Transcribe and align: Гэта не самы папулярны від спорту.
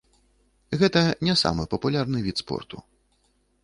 Гэта 0.83 1.03
не 1.29 1.37
самы 1.43 1.69
папулярны 1.77 2.19
від 2.31 2.37
спорту. 2.47 2.77